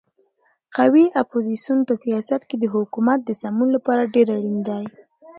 [0.75, 4.85] قوي اپوزیسیون په سیاست کې د حکومت د سمون لپاره ډېر اړین دی.